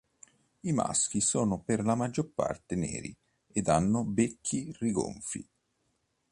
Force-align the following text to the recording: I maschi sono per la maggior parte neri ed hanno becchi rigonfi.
I 0.61 0.71
maschi 0.71 1.21
sono 1.21 1.59
per 1.59 1.83
la 1.85 1.93
maggior 1.93 2.31
parte 2.33 2.75
neri 2.75 3.15
ed 3.45 3.67
hanno 3.67 4.03
becchi 4.03 4.75
rigonfi. 4.79 5.47